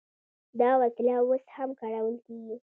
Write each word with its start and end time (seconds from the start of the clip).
دا 0.59 0.71
وسله 0.81 1.13
اوس 1.19 1.43
هم 1.55 1.69
کارول 1.79 2.15
کیږي. 2.25 2.55